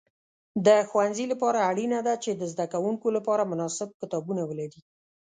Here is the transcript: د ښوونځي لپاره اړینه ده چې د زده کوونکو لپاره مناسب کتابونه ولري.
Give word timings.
د 0.65 0.67
ښوونځي 0.89 1.25
لپاره 1.31 1.65
اړینه 1.69 1.99
ده 2.07 2.13
چې 2.23 2.31
د 2.33 2.43
زده 2.53 2.65
کوونکو 2.73 3.07
لپاره 3.17 3.49
مناسب 3.51 3.89
کتابونه 4.01 4.41
ولري. 4.45 4.81